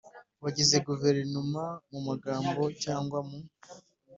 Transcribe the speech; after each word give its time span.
bagize 0.43 0.75
Guverinoma 0.87 1.65
mu 1.91 1.99
magambo 2.07 2.61
cyangwa 2.83 3.19
mu 3.27 3.37